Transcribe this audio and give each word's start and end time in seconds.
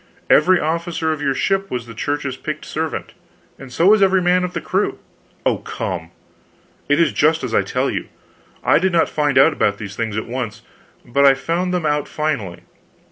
Every 0.31 0.59
officer 0.59 1.11
of 1.11 1.21
your 1.21 1.35
ship 1.35 1.69
was 1.69 1.85
the 1.85 1.93
Church's 1.93 2.35
picked 2.35 2.65
servant, 2.65 3.13
and 3.59 3.71
so 3.71 3.85
was 3.89 4.01
every 4.01 4.19
man 4.19 4.43
of 4.43 4.53
the 4.53 4.59
crew." 4.59 4.97
"Oh, 5.45 5.57
come!" 5.59 6.09
"It 6.89 6.99
is 6.99 7.13
just 7.13 7.43
as 7.43 7.53
I 7.53 7.61
tell 7.61 7.87
you. 7.87 8.07
I 8.63 8.79
did 8.79 8.93
not 8.93 9.09
find 9.09 9.37
out 9.37 9.55
these 9.77 9.95
things 9.95 10.17
at 10.17 10.25
once, 10.25 10.63
but 11.05 11.23
I 11.27 11.35
found 11.35 11.71
them 11.71 11.85
out 11.85 12.07
finally. 12.07 12.61